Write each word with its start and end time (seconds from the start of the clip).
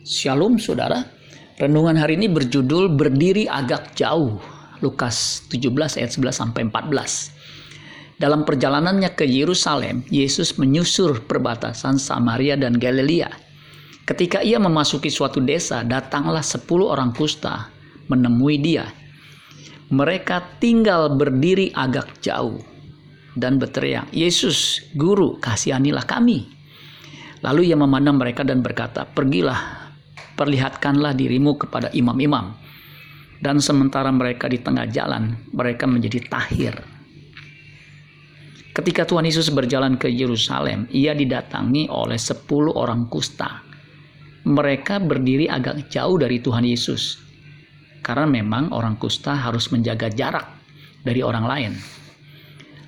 Shalom 0.00 0.56
saudara. 0.56 1.04
Renungan 1.60 1.92
hari 1.92 2.16
ini 2.16 2.24
berjudul 2.32 2.96
berdiri 2.96 3.44
agak 3.44 3.92
jauh. 3.92 4.40
Lukas 4.80 5.44
17 5.52 6.00
ayat 6.00 6.16
11 6.16 6.40
sampai 6.40 6.62
14. 6.72 8.16
Dalam 8.16 8.48
perjalanannya 8.48 9.12
ke 9.12 9.28
Yerusalem, 9.28 10.00
Yesus 10.08 10.56
menyusur 10.56 11.28
perbatasan 11.28 12.00
Samaria 12.00 12.56
dan 12.56 12.80
Galilea. 12.80 13.28
Ketika 14.08 14.40
ia 14.40 14.56
memasuki 14.56 15.12
suatu 15.12 15.44
desa, 15.44 15.84
datanglah 15.84 16.40
sepuluh 16.40 16.96
orang 16.96 17.12
kusta 17.12 17.68
menemui 18.08 18.56
dia. 18.56 18.88
Mereka 19.92 20.64
tinggal 20.64 21.12
berdiri 21.12 21.76
agak 21.76 22.24
jauh 22.24 22.56
dan 23.36 23.60
berteriak, 23.60 24.08
Yesus, 24.16 24.80
Guru, 24.96 25.36
kasihanilah 25.36 26.08
kami. 26.08 26.56
Lalu 27.40 27.72
ia 27.72 27.76
memandang 27.76 28.20
mereka 28.20 28.44
dan 28.44 28.60
berkata, 28.60 29.08
Pergilah, 29.08 29.89
perlihatkanlah 30.40 31.12
dirimu 31.12 31.60
kepada 31.60 31.92
imam-imam. 31.92 32.56
Dan 33.40 33.60
sementara 33.60 34.08
mereka 34.08 34.48
di 34.48 34.56
tengah 34.56 34.88
jalan, 34.88 35.36
mereka 35.52 35.84
menjadi 35.84 36.24
tahir. 36.28 36.72
Ketika 38.72 39.04
Tuhan 39.04 39.28
Yesus 39.28 39.52
berjalan 39.52 40.00
ke 40.00 40.08
Yerusalem, 40.08 40.88
ia 40.88 41.12
didatangi 41.12 41.92
oleh 41.92 42.16
sepuluh 42.16 42.72
orang 42.72 43.12
kusta. 43.12 43.60
Mereka 44.48 45.04
berdiri 45.04 45.44
agak 45.52 45.92
jauh 45.92 46.16
dari 46.16 46.40
Tuhan 46.40 46.64
Yesus. 46.64 47.20
Karena 48.00 48.24
memang 48.24 48.72
orang 48.72 48.96
kusta 48.96 49.36
harus 49.36 49.68
menjaga 49.68 50.08
jarak 50.08 50.48
dari 51.04 51.20
orang 51.20 51.44
lain. 51.44 51.72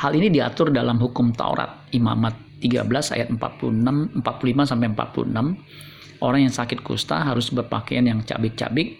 Hal 0.00 0.16
ini 0.16 0.32
diatur 0.32 0.72
dalam 0.72 0.96
hukum 0.96 1.36
Taurat, 1.36 1.88
Imamat 1.92 2.60
13 2.64 3.14
ayat 3.16 3.28
46 3.28 4.24
45 4.24 4.70
sampai 4.70 4.88
46 4.96 5.93
Orang 6.24 6.48
yang 6.48 6.56
sakit 6.56 6.80
kusta 6.80 7.20
harus 7.20 7.52
berpakaian 7.52 8.08
yang 8.08 8.24
cabik-cabik, 8.24 8.96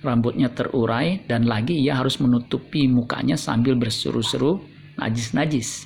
rambutnya 0.00 0.48
terurai, 0.48 1.20
dan 1.28 1.44
lagi 1.44 1.76
ia 1.76 2.00
harus 2.00 2.16
menutupi 2.16 2.88
mukanya 2.88 3.36
sambil 3.36 3.76
berseru-seru 3.76 4.56
najis-najis. 4.96 5.84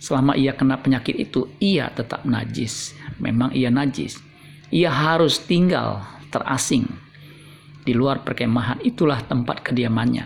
Selama 0.00 0.40
ia 0.40 0.56
kena 0.56 0.80
penyakit 0.80 1.20
itu, 1.20 1.52
ia 1.60 1.92
tetap 1.92 2.24
najis. 2.24 2.96
Memang 3.20 3.52
ia 3.52 3.68
najis. 3.68 4.16
Ia 4.72 4.88
harus 4.88 5.44
tinggal 5.44 6.00
terasing 6.32 6.88
di 7.84 7.92
luar 7.92 8.24
perkemahan. 8.24 8.80
Itulah 8.80 9.20
tempat 9.20 9.68
kediamannya. 9.68 10.24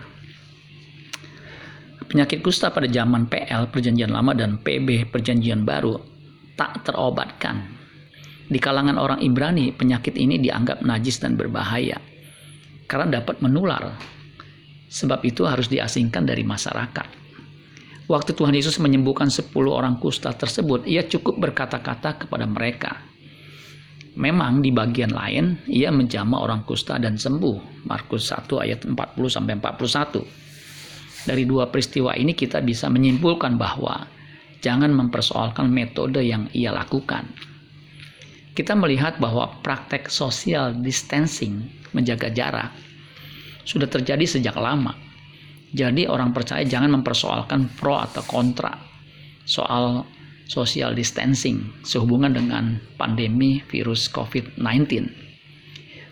Penyakit 2.07 2.47
kusta 2.47 2.71
pada 2.71 2.87
zaman 2.87 3.27
PL 3.27 3.75
Perjanjian 3.75 4.15
Lama 4.15 4.39
dan 4.39 4.63
PB 4.63 5.11
Perjanjian 5.11 5.67
Baru 5.67 5.99
tak 6.55 6.87
terobatkan 6.87 7.78
di 8.49 8.57
kalangan 8.57 8.97
orang 8.97 9.21
Ibrani, 9.21 9.77
penyakit 9.77 10.17
ini 10.17 10.41
dianggap 10.41 10.81
najis 10.81 11.21
dan 11.21 11.37
berbahaya 11.37 12.01
karena 12.89 13.21
dapat 13.21 13.45
menular. 13.45 13.93
Sebab 14.89 15.21
itu 15.29 15.45
harus 15.45 15.69
diasingkan 15.69 16.25
dari 16.25 16.49
masyarakat. 16.49 17.09
Waktu 18.09 18.33
Tuhan 18.33 18.57
Yesus 18.57 18.81
menyembuhkan 18.81 19.29
10 19.29 19.53
orang 19.69 20.01
kusta 20.01 20.33
tersebut, 20.33 20.89
ia 20.89 21.05
cukup 21.05 21.37
berkata-kata 21.37 22.25
kepada 22.25 22.49
mereka. 22.49 23.05
Memang 24.17 24.65
di 24.65 24.73
bagian 24.73 25.13
lain 25.13 25.61
ia 25.69 25.93
menjama 25.93 26.41
orang 26.41 26.65
kusta 26.65 26.97
dan 26.97 27.21
sembuh. 27.21 27.85
Markus 27.85 28.33
1 28.33 28.49
ayat 28.65 28.89
40 28.89 28.97
sampai 29.29 29.61
41. 29.61 30.25
Dari 31.29 31.45
dua 31.45 31.69
peristiwa 31.69 32.17
ini 32.17 32.33
kita 32.33 32.65
bisa 32.65 32.89
menyimpulkan 32.89 33.61
bahwa 33.61 34.09
jangan 34.65 34.89
mempersoalkan 34.89 35.69
metode 35.69 36.25
yang 36.25 36.49
ia 36.57 36.73
lakukan 36.73 37.29
kita 38.59 38.75
melihat 38.75 39.23
bahwa 39.23 39.55
praktek 39.63 40.11
social 40.11 40.75
distancing, 40.75 41.71
menjaga 41.95 42.27
jarak, 42.35 42.75
sudah 43.63 43.87
terjadi 43.87 44.27
sejak 44.27 44.59
lama. 44.59 44.99
Jadi 45.71 46.11
orang 46.11 46.35
percaya 46.35 46.67
jangan 46.67 46.99
mempersoalkan 46.99 47.71
pro 47.79 48.03
atau 48.03 48.27
kontra 48.27 48.75
soal 49.47 50.03
social 50.51 50.91
distancing 50.91 51.71
sehubungan 51.87 52.35
dengan 52.35 52.83
pandemi 52.99 53.63
virus 53.71 54.11
COVID-19. 54.11 55.07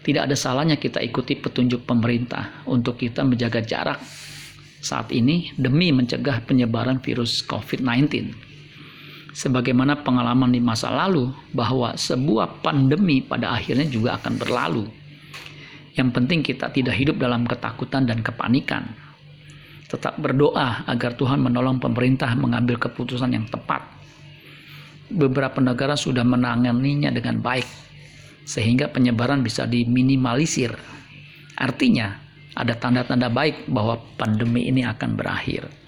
Tidak 0.06 0.22
ada 0.22 0.38
salahnya 0.38 0.78
kita 0.78 1.02
ikuti 1.02 1.34
petunjuk 1.34 1.82
pemerintah 1.82 2.62
untuk 2.70 3.02
kita 3.02 3.26
menjaga 3.26 3.58
jarak 3.58 3.98
saat 4.78 5.10
ini 5.10 5.50
demi 5.58 5.90
mencegah 5.90 6.46
penyebaran 6.46 7.02
virus 7.02 7.42
COVID-19 7.42 8.46
sebagaimana 9.36 10.00
pengalaman 10.00 10.48
di 10.48 10.64
masa 10.64 10.88
lalu 10.88 11.28
bahwa 11.52 11.92
sebuah 11.92 12.64
pandemi 12.64 13.20
pada 13.20 13.52
akhirnya 13.52 13.84
juga 13.84 14.16
akan 14.16 14.40
berlalu. 14.40 14.88
Yang 15.92 16.08
penting 16.16 16.40
kita 16.40 16.72
tidak 16.72 16.96
hidup 16.96 17.20
dalam 17.20 17.44
ketakutan 17.44 18.08
dan 18.08 18.24
kepanikan. 18.24 18.96
Tetap 19.92 20.16
berdoa 20.16 20.88
agar 20.88 21.20
Tuhan 21.20 21.44
menolong 21.44 21.76
pemerintah 21.76 22.32
mengambil 22.32 22.80
keputusan 22.80 23.36
yang 23.36 23.44
tepat. 23.52 23.84
Beberapa 25.12 25.60
negara 25.60 25.94
sudah 25.94 26.24
menanganinya 26.24 27.12
dengan 27.12 27.38
baik 27.44 27.68
sehingga 28.48 28.88
penyebaran 28.88 29.44
bisa 29.44 29.68
diminimalisir. 29.68 30.72
Artinya, 31.56 32.18
ada 32.56 32.72
tanda-tanda 32.72 33.28
baik 33.28 33.68
bahwa 33.68 34.00
pandemi 34.16 34.66
ini 34.66 34.82
akan 34.82 35.14
berakhir. 35.14 35.85